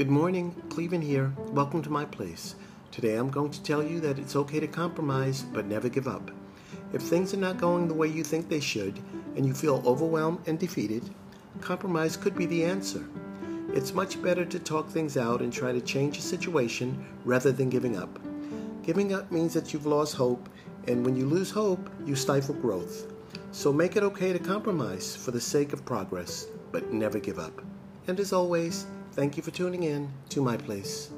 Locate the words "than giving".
17.52-17.98